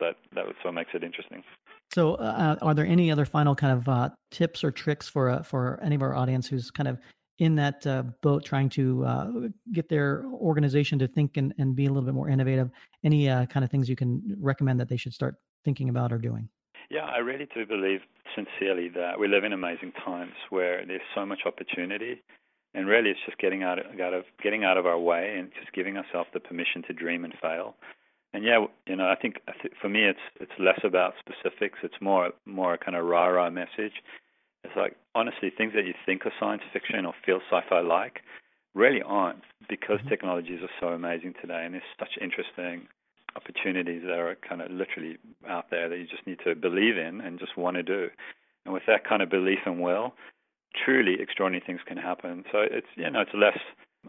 that 0.00 0.16
that 0.34 0.46
was 0.46 0.54
what 0.62 0.74
makes 0.74 0.90
it 0.94 1.02
interesting. 1.02 1.42
So, 1.92 2.14
uh, 2.16 2.56
are 2.60 2.74
there 2.74 2.86
any 2.86 3.10
other 3.10 3.24
final 3.24 3.54
kind 3.54 3.78
of 3.78 3.88
uh, 3.88 4.10
tips 4.30 4.62
or 4.62 4.70
tricks 4.70 5.08
for 5.08 5.30
uh, 5.30 5.42
for 5.42 5.80
any 5.82 5.94
of 5.94 6.02
our 6.02 6.14
audience 6.14 6.46
who's 6.46 6.70
kind 6.70 6.88
of 6.88 6.98
in 7.38 7.54
that 7.54 7.86
uh, 7.86 8.02
boat 8.22 8.44
trying 8.44 8.68
to 8.68 9.04
uh, 9.04 9.30
get 9.72 9.88
their 9.88 10.24
organization 10.26 10.98
to 10.98 11.08
think 11.08 11.36
and, 11.36 11.54
and 11.58 11.76
be 11.76 11.86
a 11.86 11.88
little 11.88 12.02
bit 12.02 12.14
more 12.14 12.28
innovative? 12.28 12.70
Any 13.04 13.28
uh, 13.28 13.46
kind 13.46 13.64
of 13.64 13.70
things 13.70 13.88
you 13.88 13.96
can 13.96 14.36
recommend 14.40 14.80
that 14.80 14.88
they 14.88 14.96
should 14.96 15.14
start 15.14 15.36
thinking 15.64 15.88
about 15.88 16.12
or 16.12 16.18
doing? 16.18 16.48
Yeah, 16.90 17.04
I 17.04 17.18
really 17.18 17.46
do 17.54 17.64
believe 17.66 18.00
sincerely 18.34 18.88
that 18.90 19.18
we 19.18 19.28
live 19.28 19.44
in 19.44 19.52
amazing 19.52 19.92
times 20.04 20.32
where 20.50 20.84
there's 20.86 21.00
so 21.14 21.24
much 21.24 21.40
opportunity, 21.46 22.22
and 22.74 22.86
really 22.86 23.10
it's 23.10 23.20
just 23.26 23.38
getting 23.38 23.62
out 23.62 23.78
of, 23.78 23.86
out 24.00 24.14
of 24.14 24.24
getting 24.42 24.64
out 24.64 24.76
of 24.76 24.86
our 24.86 24.98
way 24.98 25.36
and 25.38 25.50
just 25.58 25.72
giving 25.72 25.96
ourselves 25.96 26.28
the 26.34 26.40
permission 26.40 26.82
to 26.86 26.92
dream 26.92 27.24
and 27.24 27.34
fail 27.40 27.76
and 28.32 28.44
yeah, 28.44 28.64
you 28.86 28.96
know, 28.96 29.08
I 29.08 29.16
think, 29.16 29.36
I 29.48 29.52
think 29.60 29.74
for 29.80 29.88
me, 29.88 30.04
it's 30.04 30.18
it's 30.40 30.52
less 30.58 30.80
about 30.84 31.14
specifics. 31.18 31.78
It's 31.82 32.00
more 32.00 32.30
more 32.44 32.74
a 32.74 32.78
kind 32.78 32.96
of 32.96 33.06
rah 33.06 33.26
rah 33.26 33.50
message. 33.50 34.02
It's 34.64 34.76
like 34.76 34.96
honestly, 35.14 35.50
things 35.50 35.72
that 35.74 35.86
you 35.86 35.94
think 36.04 36.26
are 36.26 36.32
science 36.38 36.62
fiction 36.72 37.06
or 37.06 37.14
feel 37.24 37.40
sci-fi 37.50 37.80
like 37.80 38.20
really 38.74 39.02
aren't 39.02 39.42
because 39.68 39.98
mm-hmm. 40.00 40.08
technologies 40.08 40.60
are 40.62 40.70
so 40.80 40.88
amazing 40.88 41.34
today, 41.40 41.62
and 41.64 41.74
there's 41.74 41.82
such 41.98 42.18
interesting 42.20 42.88
opportunities 43.36 44.02
that 44.02 44.18
are 44.18 44.36
kind 44.46 44.60
of 44.60 44.70
literally 44.70 45.16
out 45.48 45.66
there 45.70 45.88
that 45.88 45.96
you 45.96 46.06
just 46.06 46.26
need 46.26 46.38
to 46.44 46.54
believe 46.54 46.96
in 46.96 47.20
and 47.20 47.38
just 47.38 47.56
want 47.56 47.76
to 47.76 47.82
do. 47.82 48.08
And 48.64 48.74
with 48.74 48.82
that 48.86 49.06
kind 49.08 49.22
of 49.22 49.30
belief 49.30 49.60
and 49.64 49.80
will, 49.80 50.14
truly 50.84 51.16
extraordinary 51.20 51.62
things 51.64 51.80
can 51.86 51.96
happen. 51.96 52.44
So 52.52 52.58
it's 52.60 52.86
you 52.96 53.08
know 53.10 53.20
it's 53.20 53.34
less 53.34 53.58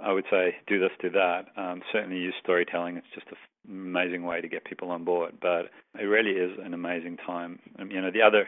I 0.01 0.11
would 0.11 0.25
say 0.29 0.55
do 0.67 0.79
this, 0.79 0.91
do 1.01 1.09
that. 1.11 1.45
Um, 1.57 1.81
certainly 1.91 2.17
use 2.17 2.33
storytelling. 2.41 2.97
It's 2.97 3.07
just 3.13 3.27
an 3.27 3.37
amazing 3.69 4.23
way 4.23 4.41
to 4.41 4.47
get 4.47 4.65
people 4.65 4.91
on 4.91 5.03
board. 5.03 5.33
But 5.41 5.69
it 5.99 6.05
really 6.05 6.31
is 6.31 6.57
an 6.63 6.73
amazing 6.73 7.17
time. 7.25 7.59
Um, 7.77 7.91
you 7.91 8.01
know, 8.01 8.11
the 8.11 8.21
other 8.21 8.47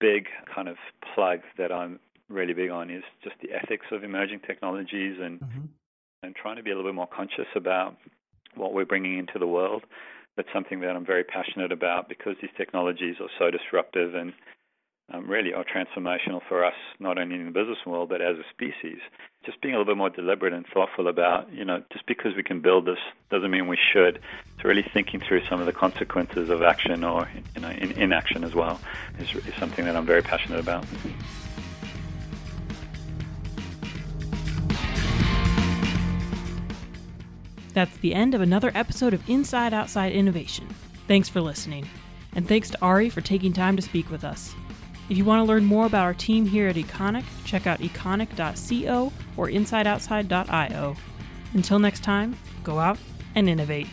big 0.00 0.26
kind 0.54 0.68
of 0.68 0.76
plug 1.14 1.40
that 1.58 1.72
I'm 1.72 1.98
really 2.28 2.54
big 2.54 2.70
on 2.70 2.90
is 2.90 3.02
just 3.22 3.36
the 3.42 3.52
ethics 3.52 3.86
of 3.90 4.04
emerging 4.04 4.40
technologies 4.46 5.16
and 5.20 5.40
mm-hmm. 5.40 5.66
and 6.22 6.34
trying 6.34 6.56
to 6.56 6.62
be 6.62 6.70
a 6.70 6.76
little 6.76 6.90
bit 6.90 6.94
more 6.94 7.08
conscious 7.08 7.48
about 7.54 7.96
what 8.54 8.72
we're 8.72 8.84
bringing 8.84 9.18
into 9.18 9.38
the 9.38 9.46
world. 9.46 9.84
That's 10.36 10.48
something 10.52 10.80
that 10.80 10.94
I'm 10.94 11.06
very 11.06 11.24
passionate 11.24 11.72
about 11.72 12.08
because 12.08 12.34
these 12.40 12.50
technologies 12.56 13.16
are 13.20 13.30
so 13.38 13.50
disruptive 13.50 14.14
and 14.14 14.32
um, 15.12 15.28
really 15.28 15.52
are 15.52 15.64
transformational 15.64 16.40
for 16.48 16.64
us, 16.64 16.74
not 17.00 17.18
only 17.18 17.36
in 17.36 17.46
the 17.46 17.50
business 17.50 17.78
world, 17.86 18.08
but 18.08 18.20
as 18.20 18.36
a 18.36 18.44
species. 18.50 19.00
Just 19.48 19.62
being 19.62 19.74
a 19.74 19.78
little 19.78 19.94
bit 19.94 19.96
more 19.96 20.10
deliberate 20.10 20.52
and 20.52 20.66
thoughtful 20.66 21.08
about, 21.08 21.50
you 21.50 21.64
know, 21.64 21.82
just 21.90 22.04
because 22.04 22.36
we 22.36 22.42
can 22.42 22.60
build 22.60 22.84
this 22.84 22.98
doesn't 23.30 23.50
mean 23.50 23.66
we 23.66 23.78
should. 23.78 24.20
So 24.60 24.68
really 24.68 24.84
thinking 24.92 25.20
through 25.20 25.42
some 25.46 25.58
of 25.58 25.64
the 25.64 25.72
consequences 25.72 26.50
of 26.50 26.60
action 26.60 27.02
or, 27.02 27.26
you 27.54 27.62
know, 27.62 27.70
in, 27.70 27.92
inaction 27.92 28.44
as 28.44 28.54
well 28.54 28.78
is, 29.18 29.34
is 29.34 29.54
something 29.58 29.86
that 29.86 29.96
I'm 29.96 30.04
very 30.04 30.20
passionate 30.20 30.60
about. 30.60 30.84
That's 37.72 37.96
the 37.96 38.12
end 38.12 38.34
of 38.34 38.42
another 38.42 38.70
episode 38.74 39.14
of 39.14 39.26
Inside 39.30 39.72
Outside 39.72 40.12
Innovation. 40.12 40.68
Thanks 41.06 41.30
for 41.30 41.40
listening. 41.40 41.88
And 42.34 42.46
thanks 42.46 42.68
to 42.68 42.78
Ari 42.82 43.08
for 43.08 43.22
taking 43.22 43.54
time 43.54 43.76
to 43.76 43.82
speak 43.82 44.10
with 44.10 44.24
us. 44.24 44.54
If 45.08 45.16
you 45.16 45.24
want 45.24 45.40
to 45.40 45.44
learn 45.44 45.64
more 45.64 45.86
about 45.86 46.04
our 46.04 46.14
team 46.14 46.46
here 46.46 46.68
at 46.68 46.76
Econic, 46.76 47.24
check 47.44 47.66
out 47.66 47.80
econic.co 47.80 49.12
or 49.36 49.48
insideoutside.io. 49.48 50.96
Until 51.54 51.78
next 51.78 52.02
time, 52.02 52.36
go 52.62 52.78
out 52.78 52.98
and 53.34 53.48
innovate. 53.48 53.86